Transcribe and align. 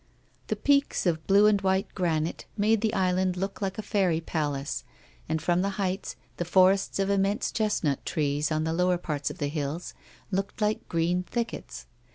The 0.47 0.55
peaks 0.55 1.05
of 1.05 1.27
blue 1.27 1.45
and 1.45 1.61
pink 1.61 1.93
granite 1.93 2.45
made 2.57 2.81
the 2.81 2.95
island 2.95 3.37
look 3.37 3.61
like 3.61 3.77
a 3.77 3.83
fairy 3.83 4.19
palace, 4.19 4.83
and, 5.29 5.39
from 5.39 5.61
the 5.61 5.69
heights, 5.77 6.15
the 6.37 6.43
forests 6.43 6.97
of 6.97 7.03
68 7.03 7.03
A 7.03 7.05
WOMAN'S 7.05 7.19
LIFE. 7.19 7.25
immense 7.35 7.51
chestnut 7.51 8.03
trees 8.07 8.49
ontlie 8.49 8.75
lower 8.77 8.97
parts 8.97 9.29
of 9.29 9.37
the 9.37 9.51
liills 9.51 9.93
looked 10.31 10.59
like 10.59 10.89
green 10.89 11.21
thickets. 11.21 11.85